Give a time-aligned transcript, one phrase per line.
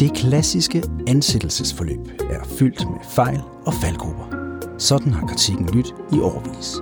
[0.00, 2.00] Det klassiske ansættelsesforløb
[2.30, 4.24] er fyldt med fejl og faldgrupper.
[4.78, 6.76] Sådan har kritikken lyttet i årvis.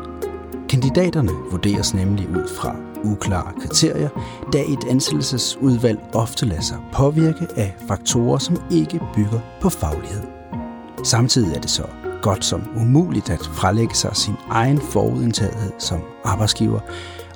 [0.68, 4.08] Kandidaterne vurderes nemlig ud fra uklare kriterier,
[4.52, 10.22] da et ansættelsesudvalg ofte lader sig påvirke af faktorer, som ikke bygger på faglighed.
[11.04, 11.84] Samtidig er det så
[12.22, 16.80] godt som umuligt at frelægge sig sin egen forudindtagethed som arbejdsgiver,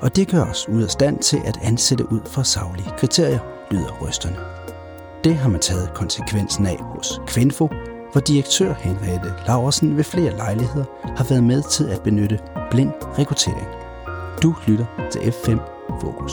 [0.03, 3.99] og det gør os ud af stand til at ansætte ud fra saglige kriterier, lyder
[4.03, 4.37] rysterne.
[5.25, 7.67] Det har man taget konsekvensen af hos Kvinfo,
[8.13, 10.85] hvor direktør Henriette Laursen ved flere lejligheder
[11.17, 12.39] har været med til at benytte
[12.71, 13.67] blind rekruttering.
[14.43, 15.59] Du lytter til F5
[16.01, 16.33] Fokus.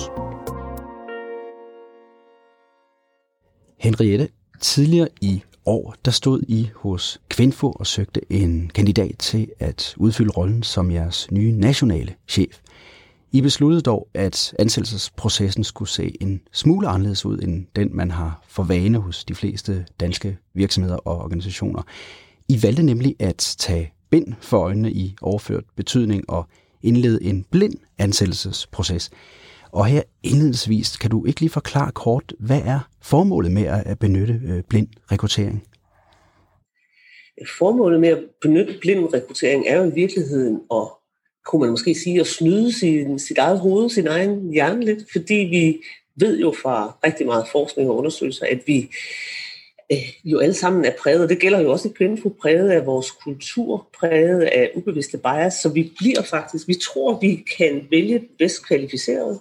[3.79, 4.27] Henriette,
[4.61, 10.31] tidligere i år, der stod I hos Kvinfo og søgte en kandidat til at udfylde
[10.31, 12.59] rollen som jeres nye nationale chef.
[13.35, 18.43] I besluttede dog, at ansættelsesprocessen skulle se en smule anderledes ud end den, man har
[18.47, 21.83] for vane hos de fleste danske virksomheder og organisationer.
[22.49, 26.45] I valgte nemlig at tage bind for øjnene i overført betydning og
[26.83, 29.09] indlede en blind ansættelsesproces.
[29.71, 34.41] Og her indledningsvis kan du ikke lige forklare kort, hvad er formålet med at benytte
[34.45, 35.63] øh, blind rekruttering?
[37.57, 40.87] Formålet med at benytte blind rekruttering er jo i virkeligheden at
[41.45, 45.33] kunne man måske sige, at snyde sin, sit eget hoved, sin egen hjerne lidt, fordi
[45.33, 45.77] vi
[46.15, 48.89] ved jo fra rigtig meget forskning og undersøgelser, at vi
[49.91, 52.85] øh, jo alle sammen er præget, og det gælder jo også i Kvinfo, præget af
[52.85, 58.23] vores kultur, præget af ubevidste bias, så vi bliver faktisk, vi tror, vi kan vælge
[58.39, 59.39] bedst kvalificeret.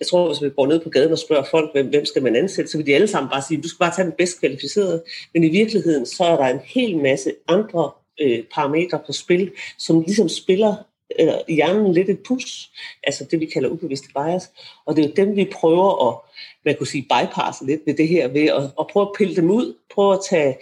[0.00, 2.36] Jeg tror, hvis vi går ned på gaden og spørger folk, hvem, hvem skal man
[2.36, 5.02] ansætte, så vil de alle sammen bare sige, du skal bare tage den bedst kvalificerede.
[5.34, 10.00] Men i virkeligheden, så er der en hel masse andre øh, parametre på spil, som
[10.00, 10.74] ligesom spiller
[11.18, 12.70] eller hjernen lidt et pus,
[13.02, 14.50] altså det vi kalder ubevidste bias,
[14.86, 16.18] og det er jo dem, vi prøver at,
[16.64, 19.50] man kunne sige, bypasse lidt ved det her, ved at, at prøve at pille dem
[19.50, 20.56] ud, prøve at tage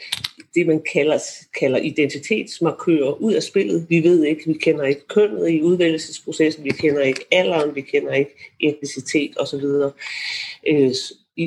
[0.55, 1.19] det, man kalder,
[1.61, 3.87] kalder identitetsmarkører ud af spillet.
[3.89, 8.12] Vi ved ikke, vi kender ikke kønnet i udvælgelsesprocessen, vi kender ikke alderen, vi kender
[8.12, 8.31] ikke
[8.61, 9.65] etnicitet osv.
[10.67, 10.95] Øh,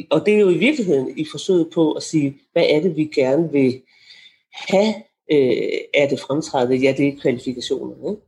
[0.09, 3.09] og det er jo i virkeligheden i forsøget på at sige, hvad er det, vi
[3.15, 3.81] gerne vil
[4.51, 4.93] have
[5.31, 6.75] øh, af det fremtrædende?
[6.75, 8.11] Ja, det er kvalifikationer.
[8.11, 8.21] Ikke?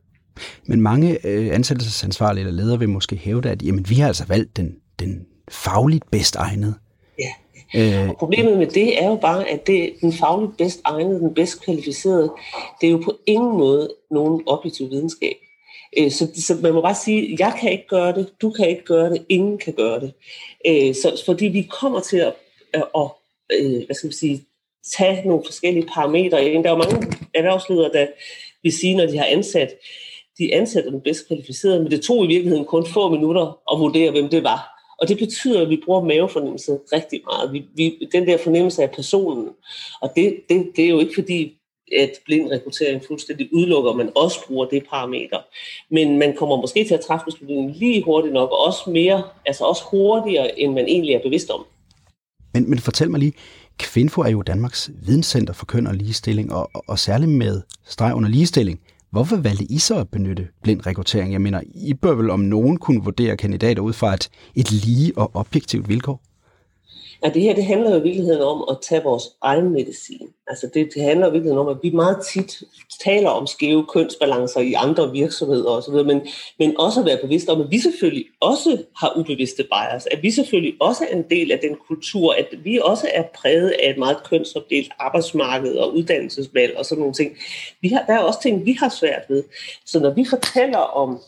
[0.65, 4.57] Men mange øh, ansættelsesansvarlige eller ledere vil måske hævde, at jamen, vi har altså valgt
[4.57, 6.73] den, den fagligt bedst egnede.
[7.19, 7.29] Ja.
[7.75, 11.33] Øh, og problemet med det er jo bare, at det den fagligt bedst egnede, den
[11.33, 12.31] bedst kvalificerede,
[12.81, 15.35] det er jo på ingen måde nogen objektiv videnskab.
[15.97, 18.85] Øh, så, så man må bare sige, jeg kan ikke gøre det, du kan ikke
[18.85, 20.13] gøre det, ingen kan gøre det.
[20.95, 22.33] Så, fordi vi kommer til at,
[22.73, 23.09] at, at
[23.85, 24.45] hvad skal man sige,
[24.97, 26.63] tage nogle forskellige parametre ind.
[26.63, 28.07] Der er jo mange erhvervsledere, der
[28.63, 29.73] vil sige, når de har ansat,
[30.37, 34.11] de ansatte den bedst kvalificerede, men det tog i virkeligheden kun få minutter at vurdere,
[34.11, 34.73] hvem det var.
[35.01, 37.53] Og det betyder, at vi bruger mavefornemmelse rigtig meget.
[37.53, 39.49] Vi, vi, den der fornemmelse af personen.
[40.01, 41.53] Og det, det, det er jo ikke fordi,
[41.99, 45.39] at blind rekruttering fuldstændig udelukker, man også bruger det parameter.
[45.91, 49.63] Men man kommer måske til at træffe beslutningen lige hurtigt nok, og også mere, altså
[49.63, 51.65] også hurtigere, end man egentlig er bevidst om.
[52.53, 53.33] Men, men fortæl mig lige,
[53.77, 58.15] Kvinfo er jo Danmarks videnscenter for køn og ligestilling, og, og, og særligt med streg
[58.15, 58.79] under ligestilling,
[59.13, 61.33] Hvorfor valgte I så at benytte blind rekruttering?
[61.33, 65.17] Jeg mener, I bør vel om nogen kunne vurdere kandidater ud fra et, et lige
[65.17, 66.21] og objektivt vilkår?
[67.23, 70.27] At det her det handler jo i virkeligheden om at tage vores egen medicin.
[70.47, 72.63] Altså det, det handler i virkeligheden om, at vi meget tit
[73.03, 76.21] taler om skæve kønsbalancer i andre virksomheder osv., men,
[76.59, 80.31] men også at være bevidst om, at vi selvfølgelig også har ubevidste bias, at vi
[80.31, 83.97] selvfølgelig også er en del af den kultur, at vi også er præget af et
[83.97, 87.37] meget kønsopdelt arbejdsmarked og uddannelsesvalg og sådan nogle ting.
[87.81, 89.43] Vi har, der er også ting, vi har svært ved.
[89.85, 91.19] Så når vi fortæller om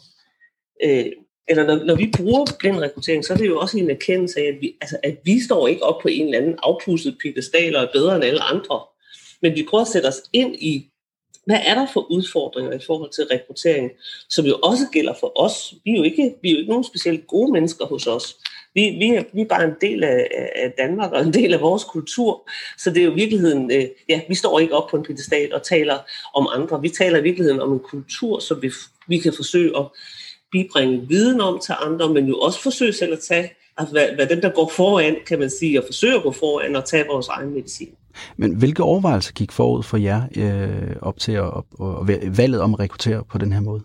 [0.83, 1.05] øh,
[1.47, 4.43] eller når, når vi bruger blind rekruttering, så er det jo også en erkendelse af,
[4.43, 7.83] at vi, altså, at vi står ikke op på en eller anden afpustet piedestal og
[7.83, 8.81] er bedre end alle andre.
[9.41, 10.89] Men vi prøver at sætte os ind i,
[11.45, 13.91] hvad er der for udfordringer i forhold til rekruttering,
[14.29, 15.73] som jo også gælder for os.
[15.85, 18.35] Vi er jo ikke, vi er jo ikke nogen specielt gode mennesker hos os.
[18.73, 21.61] Vi, vi, er, vi er bare en del af, af Danmark og en del af
[21.61, 22.49] vores kultur.
[22.77, 25.53] Så det er jo i virkeligheden, øh, ja, vi står ikke op på en piedestal
[25.53, 25.97] og taler
[26.33, 26.81] om andre.
[26.81, 28.71] Vi taler i virkeligheden om en kultur, som vi,
[29.07, 29.85] vi kan forsøge at
[30.55, 34.27] bibringe viden om til andre, men jo også forsøge selv at tage, altså hvad, hvad
[34.27, 37.27] dem, der går foran, kan man sige, og forsøge at gå foran og tage vores
[37.27, 37.89] egen medicin.
[38.37, 42.73] Men hvilke overvejelser gik forud for jer øh, op til at, at, at valget om
[42.73, 43.81] at rekruttere på den her måde?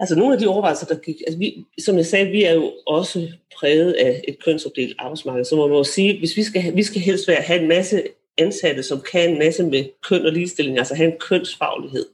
[0.00, 2.72] Altså nogle af de overvejelser, der gik, altså vi, som jeg sagde, vi er jo
[2.86, 3.28] også
[3.58, 7.28] præget af et kønsopdelt arbejdsmarked, så man må sige, hvis vi skal, vi skal helst
[7.28, 8.02] være, have en masse
[8.38, 12.06] ansatte, som kan en masse med køn og ligestilling, altså have en kønsfaglighed.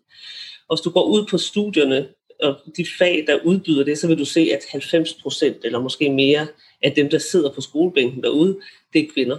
[0.68, 2.06] Og hvis du går ud på studierne,
[2.42, 6.10] og de fag, der udbyder det, så vil du se, at 90 procent eller måske
[6.10, 6.46] mere
[6.82, 8.58] af dem, der sidder på skolebænken derude,
[8.92, 9.38] det er kvinder.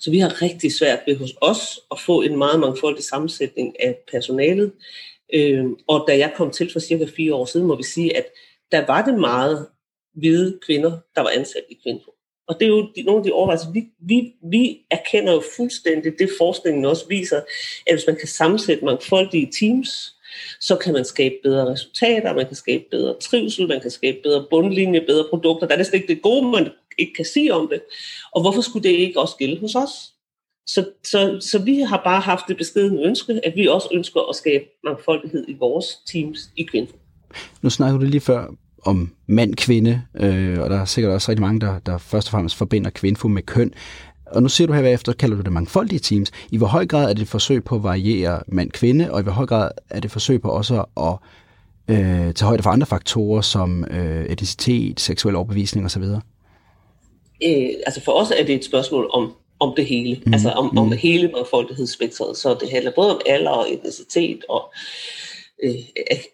[0.00, 3.98] Så vi har rigtig svært ved hos os at få en meget mangfoldig sammensætning af
[4.12, 4.72] personalet.
[5.34, 8.26] Øh, og da jeg kom til for cirka fire år siden, må vi sige, at
[8.72, 9.66] der var det meget
[10.14, 12.10] hvide kvinder, der var ansat i Kvinfo.
[12.48, 16.18] Og det er jo de, nogle af de overvejelser, vi, vi, vi erkender jo fuldstændig
[16.18, 17.40] det, forskningen også viser,
[17.86, 20.16] at hvis man kan sammensætte mangfoldige teams,
[20.60, 24.46] så kan man skabe bedre resultater, man kan skabe bedre trivsel, man kan skabe bedre
[24.50, 25.66] bundlinje, bedre produkter.
[25.66, 26.68] Der er næsten ikke det gode, man
[26.98, 27.80] ikke kan sige om det.
[28.32, 29.90] Og hvorfor skulle det ikke også gælde hos os?
[30.66, 34.36] Så, så, så vi har bare haft det beskedende ønske, at vi også ønsker at
[34.36, 36.96] skabe mangfoldighed i vores teams i Kvinfo.
[37.62, 38.46] Nu snakker du lige før
[38.84, 42.56] om mand-kvinde, øh, og der er sikkert også rigtig mange, der, der først og fremmest
[42.56, 43.74] forbinder Kvinfo med køn.
[44.34, 46.30] Og nu ser du her efter, kalder du det mangfoldige teams.
[46.50, 49.32] I hvor høj grad er det et forsøg på at variere mand-kvinde, og i hvor
[49.32, 51.14] høj grad er det et forsøg på også at
[51.88, 56.02] øh, tage højde for andre faktorer som øh, etnicitet, seksuel overbevisning osv.?
[56.02, 60.34] Øh, altså for os er det et spørgsmål om, om det hele, mm.
[60.34, 60.92] altså om, om mm.
[60.92, 62.36] hele mangfoldighedsspektret.
[62.36, 64.72] Så det handler både om alder og etnicitet og
[65.64, 65.74] øh,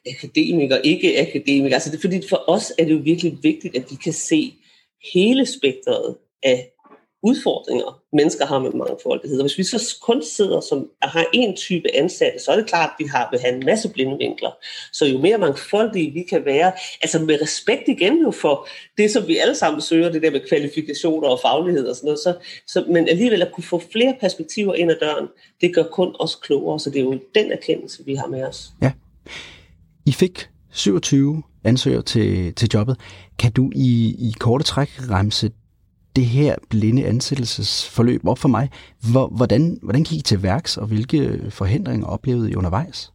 [0.06, 1.74] akademikere, ikke akademikere.
[1.74, 4.54] Altså det, fordi for os er det jo virkelig vigtigt, at vi kan se
[5.14, 6.70] hele spektret af
[7.22, 9.38] udfordringer, mennesker har med mangfoldighed.
[9.38, 12.90] Og hvis vi så kun sidder som har en type ansatte, så er det klart,
[12.90, 14.50] at vi har, vil have en masse blindvinkler.
[14.92, 16.72] Så jo mere mangfoldige vi kan være,
[17.02, 18.68] altså med respekt igen jo for
[18.98, 22.18] det, som vi alle sammen søger, det der med kvalifikationer og faglighed og sådan noget,
[22.18, 22.36] så,
[22.66, 25.26] så, men alligevel at kunne få flere perspektiver ind ad døren,
[25.60, 28.70] det gør kun os klogere, så det er jo den erkendelse, vi har med os.
[28.82, 28.92] Ja.
[30.06, 32.96] I fik 27 ansøgere til, til jobbet.
[33.38, 35.50] Kan du i, i korte træk remse
[36.16, 38.68] det her blinde ansættelsesforløb op for mig.
[39.36, 43.12] Hvordan, hvordan gik I til værks, og hvilke forhindringer oplevede I undervejs?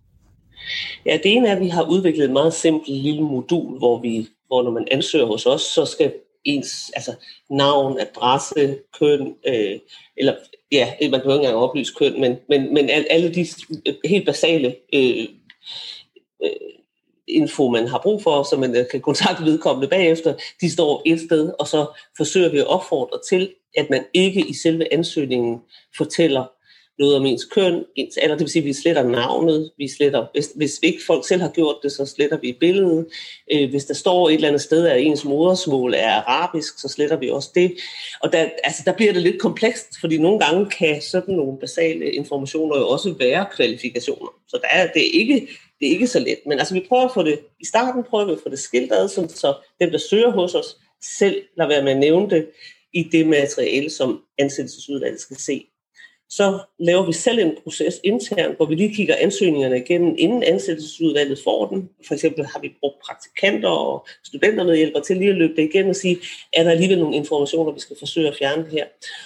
[1.05, 4.27] Ja, det ene er, at vi har udviklet et meget simpelt lille modul, hvor, vi,
[4.47, 6.13] hvor når man ansøger hos os, så skal
[6.43, 7.11] ens altså
[7.49, 9.79] navn, adresse, køn, øh,
[10.17, 10.35] eller
[10.71, 13.47] ja, man kan jo ikke engang oplyse køn, men, men, men alle de
[13.87, 15.27] øh, helt basale øh,
[16.43, 16.49] øh,
[17.27, 21.19] info, man har brug for, så man øh, kan kontakte vedkommende bagefter, de står et
[21.19, 21.85] sted, og så
[22.17, 25.61] forsøger vi at opfordre til, at man ikke i selve ansøgningen
[25.97, 26.45] fortæller
[26.99, 30.25] noget om ens køn, ens alder, det vil sige, at vi sletter navnet, vi sletter,
[30.33, 33.07] hvis, hvis ikke folk selv har gjort det, så sletter vi billedet.
[33.51, 37.17] Øh, hvis der står et eller andet sted, at ens modersmål er arabisk, så sletter
[37.17, 37.73] vi også det.
[38.21, 42.11] Og der, altså, der bliver det lidt komplekst, fordi nogle gange kan sådan nogle basale
[42.11, 44.29] informationer jo også være kvalifikationer.
[44.47, 45.47] Så der er, det er ikke
[45.79, 46.39] det er ikke så let.
[46.45, 48.91] Men altså, vi prøver at få det, i starten prøver vi at få det skilt
[48.91, 50.77] ad, så dem, der søger hos os,
[51.19, 52.49] selv lader være med at nævne det
[52.93, 55.65] i det materiale, som ansættelsesudvalget skal se.
[56.29, 61.39] Så laver vi selv en proces internt, hvor vi lige kigger ansøgningerne igennem, inden ansættelsesudvalget
[61.43, 61.89] får den.
[62.07, 65.89] For eksempel har vi brugt praktikanter og studenter hjælper til lige at løbe det igennem
[65.89, 66.17] og sige,
[66.53, 68.85] er der alligevel nogle informationer, vi skal forsøge at fjerne her.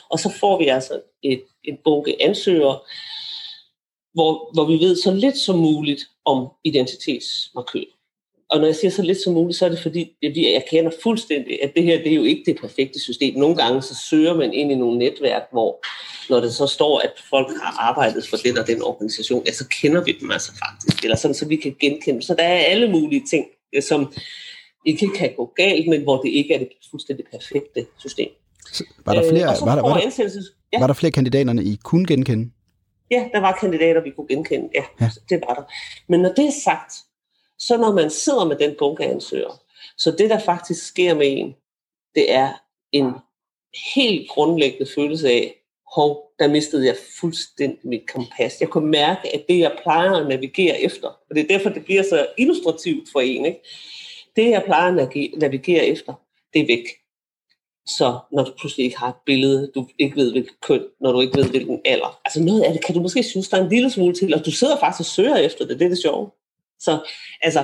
[0.10, 2.80] Og så får vi altså et, et bunke ansøgere,
[4.14, 7.98] hvor, hvor vi ved så lidt som muligt om identitetsmarkør.
[8.50, 10.92] Og når jeg siger så lidt som muligt, så er det fordi, jeg vi erkender
[11.04, 13.36] fuldstændig, at det her det er jo ikke det perfekte system.
[13.36, 15.86] Nogle gange så søger man ind i nogle netværk, hvor
[16.30, 19.68] når det så står, at folk har arbejdet for den og den organisation, ja, så
[19.82, 22.92] kender vi dem altså faktisk, eller sådan, så vi kan genkende Så der er alle
[22.92, 23.46] mulige ting,
[23.82, 24.14] som
[24.86, 28.30] ikke kan gå galt, men hvor det ikke er det fuldstændig perfekte system.
[29.06, 30.42] Var der flere, øh, var der, var der,
[30.74, 30.80] ja.
[30.80, 32.52] var der flere kandidaterne, I kunne genkende?
[33.12, 34.70] Ja, der var kandidater, vi kunne genkende.
[34.76, 35.64] Ja, ja, det var der.
[36.10, 36.94] Men når det er sagt,
[37.60, 39.62] så når man sidder med den bunke ansøger,
[39.98, 41.56] så det, der faktisk sker med en,
[42.16, 42.54] det er
[42.92, 43.14] en
[43.96, 45.54] helt grundlæggende følelse af,
[45.96, 48.62] hov, der mistede jeg fuldstændig mit kompas.
[48.62, 51.86] Jeg kunne mærke, at det, jeg plejer at navigere efter, og det er derfor, det
[51.86, 53.60] bliver så illustrativt for en, ikke?
[54.36, 56.14] det, jeg plejer at navigere efter,
[56.54, 56.86] det er væk.
[57.86, 61.22] Så når du pludselig ikke har et billede, du ikke ved hvilket køn, når du
[61.22, 62.20] ikke ved hvilken alder.
[62.26, 64.46] Altså noget af det kan du måske synes, der er en lille smule til, og
[64.46, 66.30] du sidder faktisk og søger efter det, det er det sjove.
[66.80, 67.00] Så
[67.42, 67.64] altså,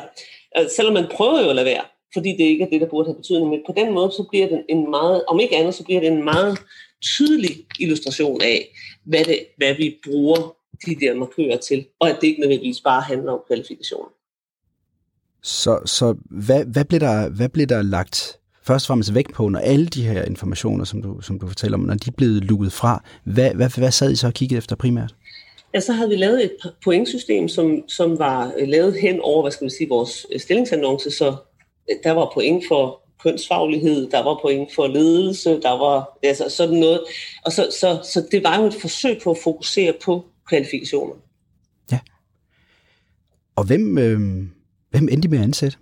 [0.60, 3.08] øh, selvom man prøver jo at lade være, fordi det ikke er det, der burde
[3.10, 5.84] have betydning, men på den måde, så bliver det en meget, om ikke andet, så
[5.84, 6.58] bliver det en meget
[7.02, 10.56] tydelig illustration af, hvad, det, hvad vi bruger
[10.86, 14.10] de der markører til, og at det ikke nødvendigvis bare handler om kvalifikationer.
[15.44, 19.50] Så, så hvad, hvad, blev der, hvad blev der lagt først og fremmest vægt på,
[19.50, 22.44] når alle de her informationer, som du, som du fortæller om, når de er blevet
[22.44, 25.16] lukket fra, hvad, hvad, hvad sad I så og kiggede efter primært?
[25.74, 29.52] Ja, så havde vi lavet et pointsystem, som, som var øh, lavet hen over, hvad
[29.52, 31.36] skal vi sige, vores øh, stillingsannonce, så
[32.04, 37.02] der var point for kønsfaglighed, der var point for ledelse, der var altså sådan noget.
[37.46, 41.16] Og så, så, så det var jo et forsøg på at fokusere på kvalifikationer.
[41.92, 42.00] Ja.
[43.56, 44.20] Og hvem, øh,
[44.90, 45.78] hvem endte med at ansætte?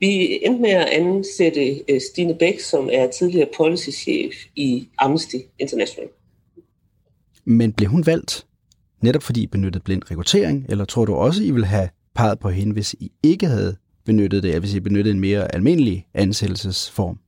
[0.00, 6.08] Vi endte med at ansætte Stine Bæk, som er tidligere policychef i Amnesty International.
[7.44, 8.46] Men blev hun valgt
[9.04, 12.50] netop fordi I benyttede blind rekruttering, eller tror du også, I ville have peget på
[12.50, 17.18] hende, hvis I ikke havde benyttet det, hvis I benyttede en mere almindelig ansættelsesform?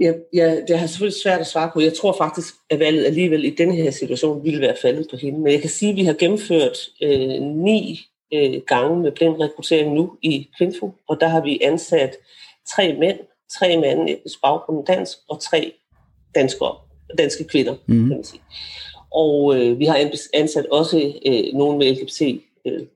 [0.00, 1.80] Ja, ja, det har selvfølgelig svært at svare på.
[1.80, 5.38] Jeg tror faktisk, at valget alligevel i denne her situation ville være faldet på hende.
[5.38, 8.00] Men jeg kan sige, at vi har gennemført øh, ni
[8.34, 12.16] øh, gange med blind rekruttering nu i Kvinfo, og der har vi ansat
[12.76, 13.18] tre mænd,
[13.58, 15.72] tre mænd i baggrund dansk, og tre
[16.34, 16.76] danskere,
[17.18, 18.08] danske kvinder, mm.
[18.08, 18.42] kan man sige.
[19.12, 22.86] Og øh, vi har ansat også øh, nogen med LGBT øh,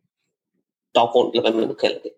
[0.94, 2.10] baggrund, eller hvad man nu kalder det.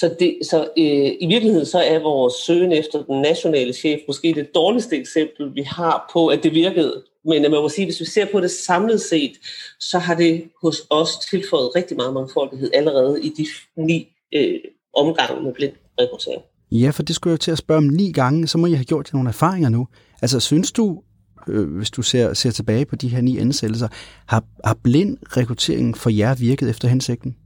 [0.00, 4.34] Så, det, så øh, i virkeligheden så er vores søgen efter den nationale chef måske
[4.34, 7.02] det dårligste eksempel, vi har på, at det virkede.
[7.24, 9.32] Men øh, man må sige, hvis vi ser på det samlet set,
[9.80, 14.60] så har det hos os tilføjet rigtig meget mangfoldighed allerede i de ni øh,
[14.94, 16.42] omgange med blind rekruttering.
[16.72, 18.84] Ja, for det skulle jeg til at spørge om ni gange, så må jeg have
[18.84, 19.88] gjort nogle erfaringer nu.
[20.22, 21.02] Altså, synes du,
[21.48, 23.88] øh, hvis du ser, ser tilbage på de her ni ansættelser,
[24.26, 27.36] har, har blind rekrutteringen for jer virket efter hensigten?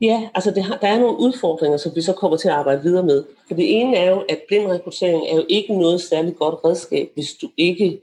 [0.00, 2.82] Ja, altså det har, der er nogle udfordringer, som vi så kommer til at arbejde
[2.82, 3.24] videre med.
[3.48, 7.10] For det ene er jo, at blind rekruttering er jo ikke noget særligt godt redskab,
[7.14, 8.00] hvis du ikke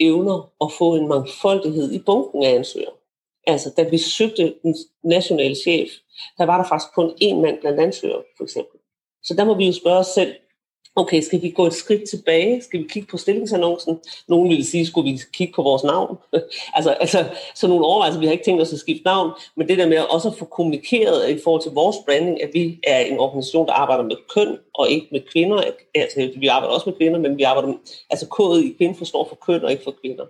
[0.00, 2.92] evner at få en mangfoldighed i bunken af ansøgere.
[3.46, 4.74] Altså, da vi søgte den
[5.04, 5.88] nationale chef,
[6.38, 8.80] der var der faktisk kun én mand blandt ansøgere, for eksempel.
[9.22, 10.34] Så der må vi jo spørge os selv,
[10.96, 12.62] okay, skal vi gå et skridt tilbage?
[12.62, 13.98] Skal vi kigge på stillingsannoncen?
[14.28, 16.18] Nogen ville sige, skulle vi kigge på vores navn?
[16.76, 17.24] altså, altså,
[17.54, 19.98] så nogle overvejelser, vi har ikke tænkt os at skifte navn, men det der med
[19.98, 23.72] også at få kommunikeret i forhold til vores branding, at vi er en organisation, der
[23.72, 25.62] arbejder med køn og ikke med kvinder.
[25.94, 27.76] Altså, vi arbejder også med kvinder, men vi arbejder med,
[28.10, 30.24] altså kodet i kvinde forstår for køn og ikke for kvinder.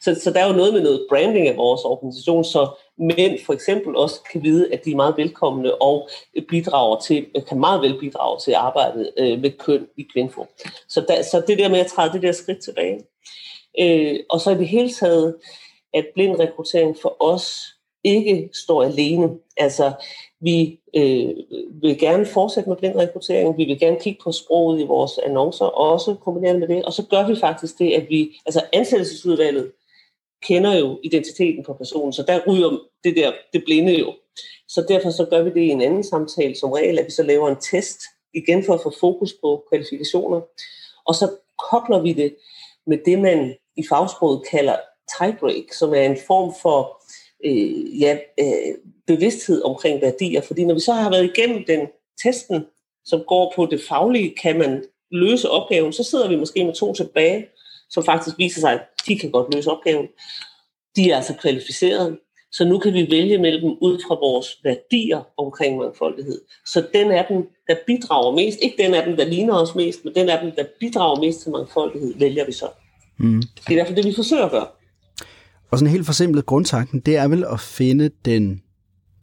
[0.00, 3.52] Så, så der er jo noget med noget branding af vores organisation, så mænd for
[3.52, 6.08] eksempel også kan vide, at de er meget velkomne og
[6.48, 10.46] bidrager til, kan meget vel bidrage til arbejdet øh, med køn i Kvinfo.
[10.88, 13.00] Så, der, så det der med at træde det der skridt tilbage.
[13.80, 15.36] Øh, og så i det hele taget,
[15.94, 17.75] at blind rekruttering for os
[18.06, 19.30] ikke står alene.
[19.56, 19.92] Altså,
[20.40, 21.34] vi øh,
[21.82, 25.92] vil gerne fortsætte med blindrekruttering, vi vil gerne kigge på sproget i vores annoncer, og
[25.92, 29.72] også kombinere med det, og så gør vi faktisk det, at vi, altså ansættelsesudvalget,
[30.42, 34.14] kender jo identiteten på personen, så der ryger det der, det blinde jo.
[34.68, 37.22] Så derfor så gør vi det i en anden samtale som regel, at vi så
[37.22, 38.00] laver en test,
[38.34, 40.40] igen for at få fokus på kvalifikationer,
[41.06, 41.30] og så
[41.70, 42.36] kobler vi det
[42.86, 44.76] med det, man i fagsproget kalder
[45.18, 47.02] tiebreak, som er en form for
[47.44, 48.74] øh, ja, øh,
[49.06, 50.40] bevidsthed omkring værdier.
[50.40, 51.80] Fordi når vi så har været igennem den
[52.22, 52.64] testen,
[53.04, 56.92] som går på det faglige, kan man løse opgaven, så sidder vi måske med to
[56.92, 57.46] tilbage,
[57.90, 60.06] som faktisk viser sig, at de kan godt løse opgaven.
[60.96, 62.18] De er altså kvalificerede,
[62.52, 66.40] så nu kan vi vælge mellem dem ud fra vores værdier omkring mangfoldighed.
[66.66, 70.04] Så den af dem, der bidrager mest, ikke den af dem, der ligner os mest,
[70.04, 72.66] men den af dem, der bidrager mest til mangfoldighed, vælger vi så.
[73.18, 73.42] Mm.
[73.68, 74.66] Det er fald det, vi forsøger at gøre.
[75.70, 78.62] Og sådan en helt forsimplet grundtanken, det er vel at finde den,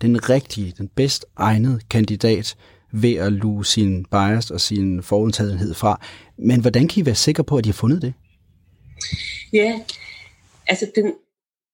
[0.01, 2.55] den rigtige, den bedst egnede kandidat
[2.91, 6.05] ved at luge sin bias og sin forudtagenhed fra.
[6.37, 8.13] Men hvordan kan I være sikre på, at I har fundet det?
[9.53, 9.81] Ja,
[10.67, 11.13] altså den,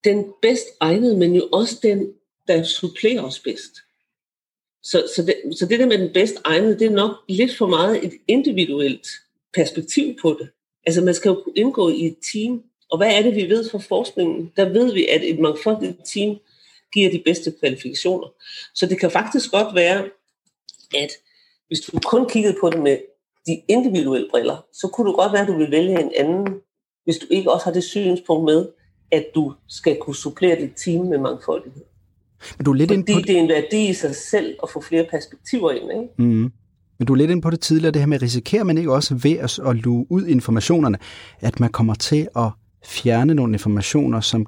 [0.04, 2.08] den bedst egnede, men jo også den,
[2.48, 3.72] der supplerer os bedst.
[4.84, 7.68] Så, så, det, så det der med den bedst egnede, det er nok lidt for
[7.68, 9.08] meget et individuelt
[9.54, 10.50] perspektiv på det.
[10.86, 13.70] Altså man skal jo kunne indgå i et team, og hvad er det, vi ved
[13.70, 14.52] fra forskningen?
[14.58, 16.38] Der ved vi, at et mangfoldigt team
[16.94, 18.28] giver de bedste kvalifikationer.
[18.76, 20.04] Så det kan faktisk godt være,
[20.96, 21.10] at
[21.68, 22.98] hvis du kun kiggede på det med
[23.48, 26.62] de individuelle briller, så kunne du godt være, at du ville vælge en anden
[27.10, 28.68] hvis du ikke også har det synspunkt med,
[29.12, 31.84] at du skal kunne supplere dit team med mangfoldighed.
[32.58, 34.82] Men du er lidt Fordi på det er en værdi i sig selv at få
[34.82, 35.92] flere perspektiver ind.
[35.92, 36.14] Ikke?
[36.18, 36.52] Mm.
[37.00, 39.16] Men du er lidt ind på det tidligere, det her med, risikerer man ikke også
[39.16, 40.98] ved at, at luge ud informationerne,
[41.40, 42.52] at man kommer til at
[42.86, 44.46] fjerne nogle informationer, som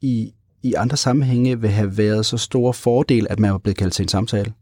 [0.00, 3.94] i, i andre sammenhænge vil have været så store fordel, at man var blevet kaldt
[3.94, 4.52] til en samtale?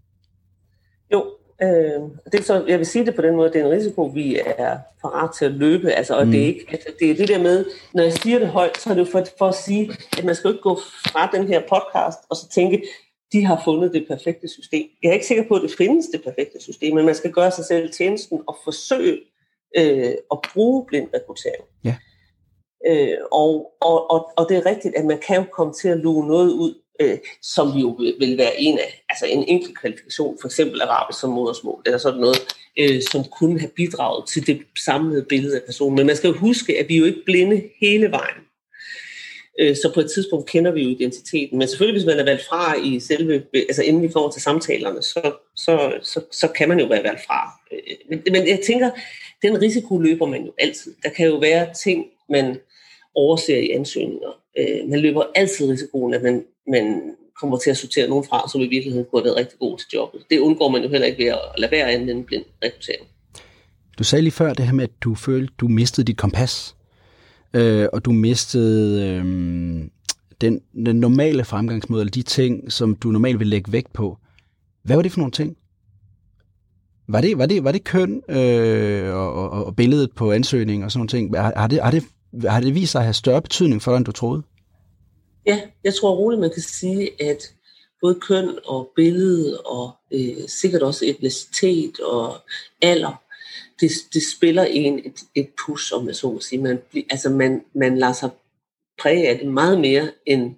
[1.62, 4.02] Øh, det er så, jeg vil sige det på den måde, det er en risiko,
[4.02, 5.90] vi er parat til at løbe.
[5.90, 6.32] Altså, og mm.
[6.32, 8.90] det, er ikke, altså, det er det der med, når jeg siger det højt, så
[8.90, 11.60] er det jo for, for at sige, at man skal ikke gå fra den her
[11.60, 12.82] podcast og så tænke,
[13.32, 14.86] de har fundet det perfekte system.
[15.02, 17.50] Jeg er ikke sikker på, at det findes det perfekte system, men man skal gøre
[17.50, 19.18] sig selv tjenesten og forsøge
[19.78, 21.64] øh, at bruge blind rekruttering.
[21.84, 21.96] Ja.
[22.86, 25.98] Øh, og, og, og, og det er rigtigt, at man kan jo komme til at
[25.98, 30.48] luge noget ud, øh, som jo vil være en af, altså en enkelt kvalifikation, for
[30.48, 32.38] eksempel arabisk som modersmål, eller sådan noget,
[32.78, 35.96] øh, som kunne have bidraget til det samlede billede af personen.
[35.96, 38.42] Men man skal jo huske, at vi er jo ikke blinde hele vejen.
[39.60, 41.58] Øh, så på et tidspunkt kender vi jo identiteten.
[41.58, 45.02] Men selvfølgelig, hvis man er valgt fra i selve, altså inden vi får til samtalerne,
[45.02, 47.50] så, så, så, så kan man jo være valgt fra.
[47.72, 48.90] Øh, men, men jeg tænker,
[49.42, 50.94] den risiko løber man jo altid.
[51.02, 52.58] Der kan jo være ting, man
[53.14, 54.28] overser i ansøgninger.
[54.58, 58.60] Øh, man løber altid risikoen, at man, man kommer til at sortere nogen fra, som
[58.60, 60.22] i virkeligheden kunne have været rigtig god til jobbet.
[60.30, 63.06] Det undgår man jo heller ikke ved at lade være at anvende blind rekruttering.
[63.98, 66.76] Du sagde lige før det her med, at du følte, du mistede dit kompas,
[67.54, 69.24] øh, og du mistede øh,
[70.40, 74.18] den, den normale fremgangsmåde, eller de ting, som du normalt vil lægge vægt på.
[74.82, 75.56] Hvad var det for nogle ting?
[77.08, 80.92] Var det, var det, var det køn øh, og, og, og billedet på ansøgningen og
[80.92, 81.36] sådan nogle ting?
[81.36, 82.04] Har, har, det, har, det,
[82.48, 84.42] har det vist sig at have større betydning for dig, end du troede?
[85.46, 87.54] Ja, jeg tror roligt, man kan sige, at
[88.00, 92.36] både køn og billede og øh, sikkert også etnicitet og
[92.82, 93.22] alder,
[93.80, 96.62] det, det spiller en et, et pus, om jeg så må sige.
[96.62, 96.78] Man,
[97.10, 98.30] altså man, man lader sig
[99.02, 100.54] præge af det meget mere, end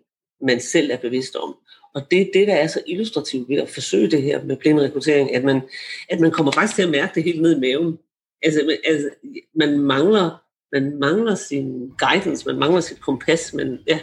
[0.46, 1.56] man selv er bevidst om.
[1.94, 4.80] Og det er det, der er så illustrativt ved at forsøge det her med blind
[4.80, 5.60] rekruttering, at man,
[6.08, 7.98] at man kommer faktisk til at mærke det helt ned i maven.
[8.42, 9.10] Altså, altså
[9.54, 13.98] man mangler man mangler sin guidance, man mangler sit kompas, men ja.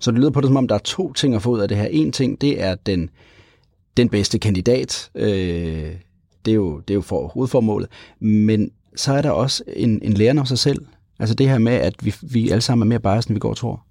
[0.00, 1.68] Så det lyder på det, som om der er to ting at få ud af
[1.68, 1.84] det her.
[1.84, 3.10] En ting, det er den,
[3.96, 5.10] den bedste kandidat.
[5.14, 5.96] Øh,
[6.44, 7.88] det, er jo, det er jo for hovedformålet.
[8.20, 10.86] Men så er der også en, en lærer om sig selv.
[11.18, 13.50] Altså det her med, at vi, vi alle sammen er mere biased, end vi går
[13.50, 13.86] og tror.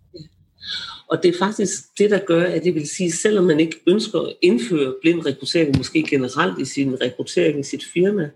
[1.09, 4.19] Og det er faktisk det, der gør, at det vil sige, selvom man ikke ønsker
[4.19, 8.29] at indføre blind rekruttering, måske generelt i sin rekruttering i sit firma,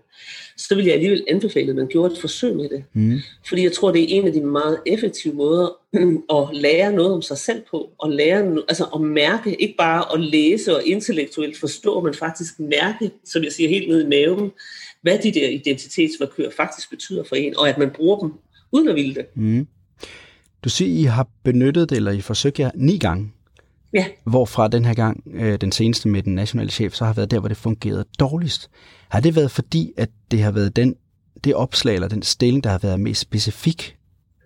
[0.56, 2.84] så vil jeg alligevel anbefale, at man gjorde et forsøg med det.
[2.92, 3.18] Mm.
[3.48, 5.78] Fordi jeg tror, det er en af de meget effektive måder
[6.38, 10.20] at lære noget om sig selv på, og lære, altså at mærke, ikke bare at
[10.20, 14.52] læse og intellektuelt forstå, men faktisk mærke, som jeg siger, helt ned i maven,
[15.02, 18.32] hvad de der identitetsmarkører faktisk betyder for en, og at man bruger dem,
[18.72, 19.26] uden at ville det.
[19.34, 19.66] Mm.
[20.64, 23.32] Du siger, I har benyttet det, eller I forsøgt jer ni gange.
[23.92, 24.06] Ja.
[24.24, 27.38] Hvorfra den her gang, øh, den seneste med den nationale chef, så har været der,
[27.38, 28.70] hvor det fungerede dårligst.
[29.08, 30.96] Har det været fordi, at det har været den,
[31.44, 33.96] det opslag eller den stilling, der har været mest specifik?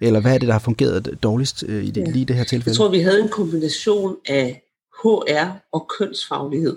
[0.01, 2.11] Eller hvad er det, der har fungeret dårligst øh, i det, ja.
[2.11, 2.71] lige det her tilfælde?
[2.71, 4.63] Jeg tror, vi havde en kombination af
[5.03, 6.77] HR og kønsfaglighed.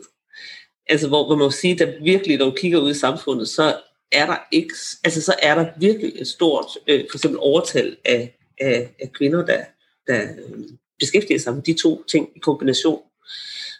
[0.89, 3.75] Altså, hvor man må sige, at virkelig, når du kigger ud i samfundet, så
[4.12, 4.73] er der ikke,
[5.04, 9.45] altså så er der virkelig et stort, øh, for eksempel overtal af af, af kvinder,
[9.45, 9.63] der,
[10.08, 10.63] der øh,
[11.00, 13.00] beskæftiger sig med de to ting i kombination.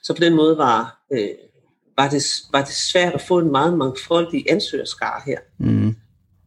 [0.04, 1.30] Så på den måde var, øh,
[1.98, 5.40] var, det, var det svært at få en meget mangfoldig ansøgerskare her.
[5.58, 5.96] Mm.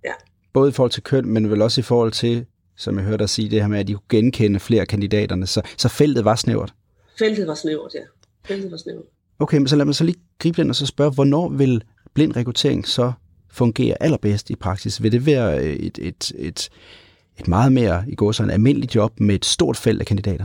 [0.04, 0.12] Ja.
[0.52, 3.28] Både i forhold til køn, men vel også i forhold til, som jeg hørte dig
[3.28, 5.46] sige, det her med, at de kunne genkende flere kandidaterne.
[5.46, 6.74] Så, så feltet var snævert?
[7.18, 8.00] Feltet var snævert, ja.
[8.44, 9.04] Feltet var snævert.
[9.38, 11.82] Okay, men så lad mig så lige gribe den og så spørge, hvornår vil
[12.14, 13.12] blind rekruttering så
[13.50, 15.02] fungere allerbedst i praksis?
[15.02, 16.68] Vil det være et, et, et,
[17.40, 20.44] et meget mere, i går så en almindelig job med et stort felt af kandidater?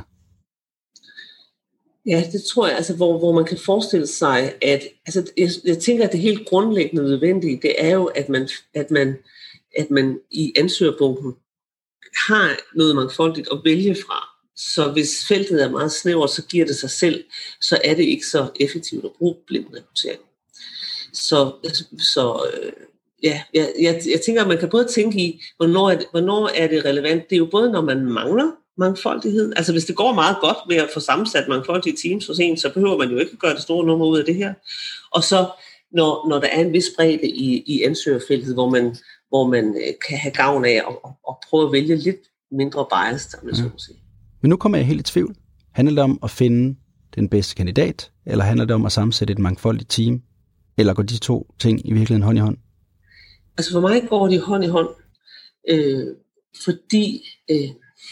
[2.06, 5.78] Ja, det tror jeg, altså, hvor, hvor man kan forestille sig, at altså, jeg, jeg
[5.78, 9.18] tænker, at det helt grundlæggende nødvendige, det er jo, at man, at man,
[9.78, 11.34] at man i ansøgerbunken
[12.28, 14.30] har noget mangfoldigt at vælge fra.
[14.56, 17.24] Så hvis feltet er meget snævert, så giver det sig selv,
[17.62, 20.22] så er det ikke så effektivt at bruge blind rekruttering.
[21.14, 22.72] Så, altså, så øh,
[23.24, 26.50] ja, jeg, jeg, jeg tænker, at man kan både tænke i, hvornår er, det, hvornår
[26.56, 27.30] er det relevant.
[27.30, 29.54] Det er jo både, når man mangler mangfoldighed.
[29.56, 32.74] Altså hvis det går meget godt med at få sammensat mangfoldige teams hos en, så
[32.74, 34.54] behøver man jo ikke gøre det store nummer ud af det her.
[35.12, 35.48] Og så
[35.92, 38.96] når, når der er en vis bredde i, i ansøgerfeltet, hvor man,
[39.30, 42.86] hvor man øh, kan have gavn af at, at, at prøve at vælge lidt mindre
[42.92, 43.98] biased, om jeg så må sige.
[44.42, 45.36] Men nu kommer jeg helt i tvivl.
[45.72, 46.76] Handler det om at finde
[47.16, 50.22] den bedste kandidat, eller handler det om at sammensætte et mangfoldigt team?
[50.78, 52.58] Eller går de to ting i virkeligheden hånd i hånd?
[53.58, 54.90] Altså for mig går de hånd i hånd,
[55.70, 56.08] øh,
[56.64, 57.70] fordi øh,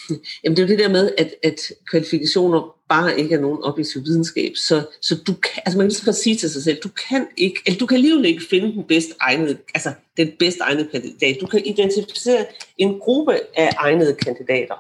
[0.44, 1.60] jamen det er jo det der med, at, at
[1.92, 4.52] kvalifikationer bare ikke er nogen objektiv videnskab.
[4.56, 7.80] Så, så du kan, altså man kan sige til sig selv, du kan ikke, eller
[7.80, 11.38] du kan alligevel ikke finde den bedst egnede, altså den bedst egnede kandidat.
[11.42, 12.46] Du kan identificere
[12.78, 14.76] en gruppe af egnede kandidater.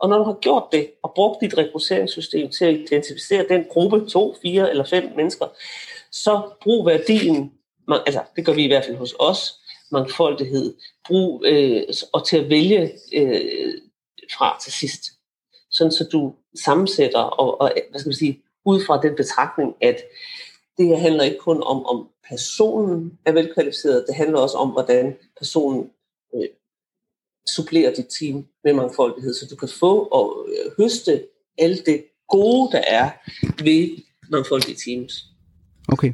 [0.00, 4.10] Og når du har gjort det, og brugt dit rekrutteringssystem til at identificere den gruppe,
[4.10, 5.46] to, fire eller fem mennesker,
[6.12, 7.52] så brug værdien,
[7.88, 9.59] altså det gør vi i hvert fald hos os,
[9.92, 10.74] mangfoldighed,
[11.06, 13.74] brug øh, og til at vælge øh,
[14.38, 15.02] fra til sidst.
[15.70, 20.02] Sådan så du sammensætter og, og hvad skal man sige, ud fra den betragtning, at
[20.78, 25.16] det her handler ikke kun om, om personen er velkvalificeret, det handler også om, hvordan
[25.38, 25.90] personen
[26.34, 26.48] øh,
[27.48, 31.26] supplerer dit team med mangfoldighed, så du kan få og øh, høste
[31.58, 33.10] alt det gode, der er
[33.64, 33.98] ved
[34.30, 35.12] mangfoldige teams.
[35.88, 36.12] Okay.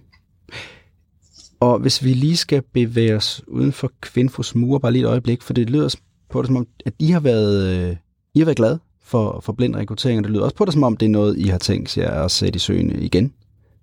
[1.66, 5.42] Og hvis vi lige skal bevæge os uden for Kvinfos mure, bare lige et øjeblik,
[5.42, 5.96] for det lyder
[6.30, 7.96] på det som om, at I har været, øh,
[8.34, 10.82] I har været glade for, for blind rekruttering, og det lyder også på det som
[10.82, 13.32] om, det er noget, I har tænkt jer at sætte i søen igen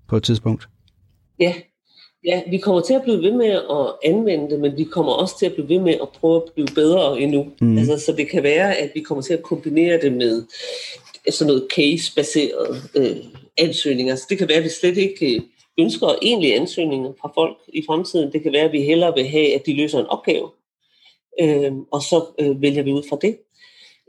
[0.08, 0.68] på et tidspunkt.
[1.40, 1.54] Ja,
[2.26, 5.40] Ja, vi kommer til at blive ved med at anvende det, men vi kommer også
[5.40, 7.48] til at blive ved med at prøve at blive bedre endnu.
[7.62, 7.78] Mm.
[7.78, 10.44] Altså, så det kan være, at vi kommer til at kombinere det med
[11.30, 13.16] sådan noget case-baseret øh,
[13.58, 14.16] ansøgninger.
[14.16, 15.42] Så det kan være, at vi slet ikke øh,
[15.80, 18.34] ønsker egentlig ansøgninger fra folk i fremtiden.
[18.34, 20.50] Det kan være, at vi hellere vil have, at de løser en opgave,
[21.42, 23.38] øh, og så øh, vælger vi ud fra det.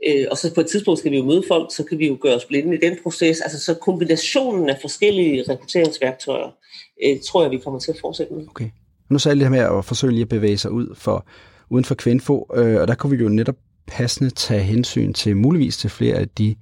[0.07, 2.17] Øh, og så på et tidspunkt skal vi jo møde folk, så kan vi jo
[2.21, 3.41] gøre os blinde i den proces.
[3.41, 6.49] Altså så kombinationen af forskellige rekrutteringsværktøjer,
[7.05, 8.47] øh, tror jeg, vi kommer til at fortsætte med.
[8.49, 8.69] Okay.
[9.09, 11.25] Nu sagde jeg det her med at forsøge lige at bevæge sig ud for,
[11.69, 13.55] uden for Kvinfo, øh, og der kunne vi jo netop
[13.87, 16.55] passende tage hensyn til muligvis til flere af de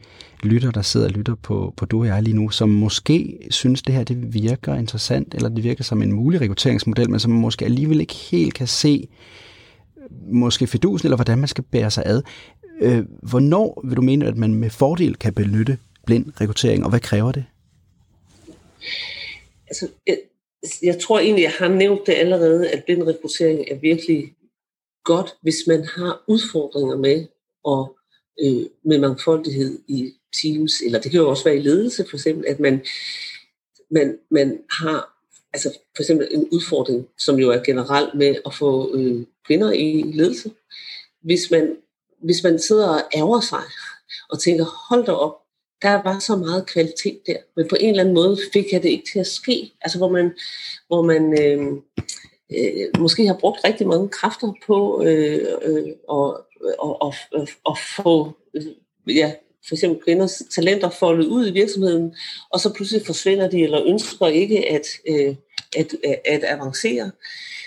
[0.43, 3.81] lytter, der sidder og lytter på, på du og jeg lige nu, som måske synes,
[3.81, 7.65] det her det virker interessant, eller det virker som en mulig rekrutteringsmodel, men som måske
[7.65, 9.07] alligevel ikke helt kan se
[10.31, 12.21] måske fedusen, eller hvordan man skal bære sig ad.
[12.81, 16.99] Øh, hvornår vil du mene, at man med fordel kan benytte blind rekruttering, og hvad
[16.99, 17.45] kræver det?
[19.67, 20.17] Altså, jeg,
[20.83, 24.33] jeg tror egentlig, jeg har nævnt det allerede, at blind rekruttering er virkelig
[25.03, 27.25] godt, hvis man har udfordringer med
[27.63, 27.97] og
[28.43, 32.45] øh, med mangfoldighed i teams, eller det kan jo også være i ledelse for eksempel,
[32.47, 32.85] at man,
[33.91, 35.13] man, man har
[35.53, 40.01] altså for eksempel en udfordring, som jo er generelt med at få øh, kvinder i
[40.01, 40.51] ledelse.
[41.21, 41.75] Hvis man
[42.23, 43.63] hvis man sidder og ærger sig
[44.29, 45.35] og tænker, hold da op,
[45.81, 48.89] der var så meget kvalitet der, men på en eller anden måde fik jeg det
[48.89, 49.71] ikke til at ske.
[49.81, 50.31] Altså hvor man,
[50.87, 51.81] hvor man øh,
[52.57, 56.41] øh, måske har brugt rigtig mange kræfter på øh, øh, og,
[56.79, 59.33] og, og, og få øh, ja,
[59.67, 62.15] for eksempel kvinders talenter foldet ud i virksomheden,
[62.49, 65.35] og så pludselig forsvinder de, eller ønsker ikke at, øh,
[65.77, 67.11] at, at, at avancere,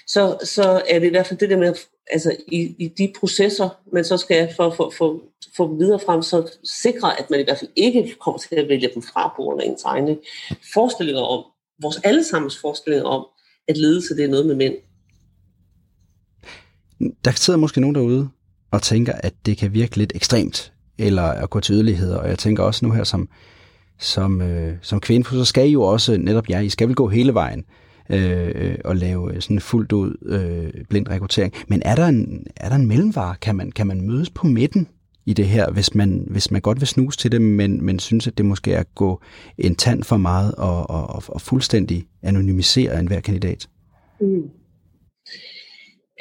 [0.06, 1.74] så, så er det i hvert fald det der med
[2.10, 5.22] altså i, i de processer, man så skal for at få,
[5.56, 6.50] få dem videre frem, så
[6.82, 9.60] sikre, at man i hvert fald ikke kommer til at vælge dem fra på grund
[9.60, 10.16] af ens egne
[10.74, 11.44] forestillinger om,
[11.82, 13.26] vores allesammens forestillinger om,
[13.68, 14.74] at ledelse det er noget med mænd.
[17.24, 18.28] Der sidder måske nogen derude
[18.70, 22.38] og tænker, at det kan virke lidt ekstremt, eller at gå til yderligheder, og jeg
[22.38, 23.28] tænker også nu her som,
[23.98, 27.08] som, øh, som kvinde, så skal I jo også, netop jer, I skal vel gå
[27.08, 27.64] hele vejen
[28.10, 31.52] øh, øh, og lave sådan fuldt ud øh, blind rekruttering.
[31.68, 33.34] Men er der en, er der en mellemvare?
[33.40, 34.88] Kan man, kan man mødes på midten
[35.26, 38.26] i det her, hvis man, hvis man godt vil snuse til det, men, men synes,
[38.26, 39.20] at det måske er at gå
[39.58, 43.68] en tand for meget og, og, og fuldstændig anonymisere enhver kandidat?
[44.20, 44.50] Mm.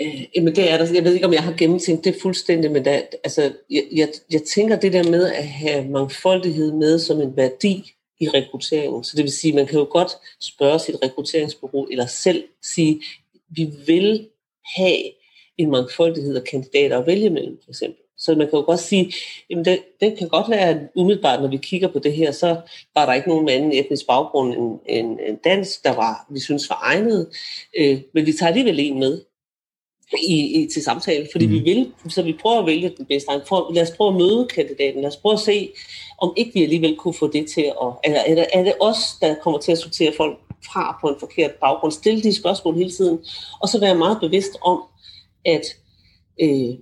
[0.02, 0.94] Øh, jamen det er der.
[0.94, 4.42] Jeg ved ikke, om jeg har gennemtænkt det fuldstændig, men der, altså, jeg, jeg, jeg
[4.54, 9.04] tænker det der med at have mangfoldighed med som en værdi, i rekrutteringen.
[9.04, 13.02] Så det vil sige, man kan jo godt spørge sit rekrutteringsbureau, eller selv sige,
[13.50, 14.30] vi vil
[14.76, 15.00] have
[15.58, 18.05] en mangfoldighed af kandidater at vælge mellem, for eksempel.
[18.18, 19.14] Så man kan jo godt sige,
[19.52, 22.62] at det, det kan godt være, at umiddelbart, når vi kigger på det her, så
[22.96, 26.70] var der ikke nogen anden etnisk baggrund end, end, end dansk, der var, vi synes
[26.70, 27.28] var egnet.
[27.78, 29.22] Øh, men vi tager alligevel en med
[30.28, 31.54] i, i, til samtale, fordi mm.
[31.54, 33.32] vi vil, så vi prøver at vælge den bedste.
[33.48, 35.72] For, lad os prøve at møde kandidaten, lad os prøve at se,
[36.22, 38.98] om ikke vi alligevel kunne få det til at, eller er det, er det os,
[39.22, 42.92] der kommer til at sortere folk fra på en forkert baggrund, stille de spørgsmål hele
[42.92, 43.20] tiden,
[43.62, 44.84] og så være meget bevidst om,
[45.46, 45.64] at,
[46.42, 46.74] øh,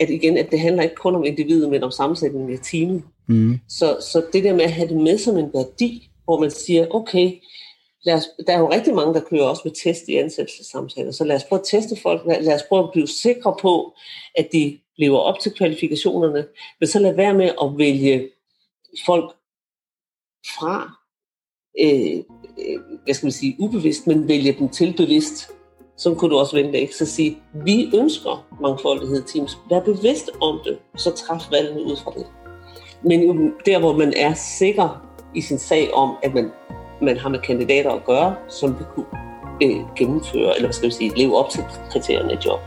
[0.00, 3.02] at igen, at det handler ikke kun om individet, men om sammensætningen af teamet.
[3.26, 3.58] Mm.
[3.68, 6.86] Så, så det der med at have det med som en værdi, hvor man siger,
[6.90, 7.32] okay,
[8.04, 11.24] lad os, der er jo rigtig mange, der kører også med test i ansættelsessamtaler, så
[11.24, 13.94] lad os prøve at teste folk, lad os prøve at blive sikre på,
[14.34, 16.46] at de lever op til kvalifikationerne,
[16.80, 18.28] men så lad være med at vælge
[19.06, 19.34] folk
[20.58, 20.92] fra,
[21.80, 22.16] øh,
[22.58, 25.50] øh, hvad skal man sige, ubevidst, men vælge dem til bevidst.
[25.96, 26.94] Så kunne du også vente ikke?
[26.94, 29.58] Så sige, vi ønsker mangfoldighed i teams.
[29.70, 32.26] Vær bevidst om det, så træf valgene ud fra det.
[33.02, 35.02] Men der, hvor man er sikker
[35.34, 36.50] i sin sag om, at man
[37.00, 39.06] man har med kandidater at gøre, som vil kunne
[39.62, 42.60] øh, gennemføre, eller hvad skal vi sige, leve op til kriterierne i job.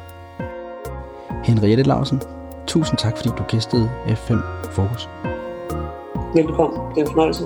[1.44, 2.22] Henriette Larsen,
[2.68, 4.34] tusind tak, fordi du gæstede F5
[4.72, 5.10] Fokus.
[6.36, 6.78] Velbekomme.
[6.96, 7.44] Det er en fornøjelse.